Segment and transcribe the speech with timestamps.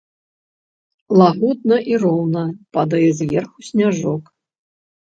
[1.21, 2.43] Лагодна і роўна
[2.79, 4.23] падае зверху сняжок.